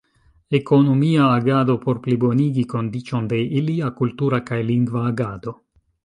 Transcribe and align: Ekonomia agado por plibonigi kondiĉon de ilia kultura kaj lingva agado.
Ekonomia 0.59 1.25
agado 1.33 1.75
por 1.83 1.99
plibonigi 2.07 2.63
kondiĉon 2.71 3.27
de 3.33 3.41
ilia 3.59 3.91
kultura 3.99 4.39
kaj 4.49 4.59
lingva 4.71 5.05
agado. 5.11 5.55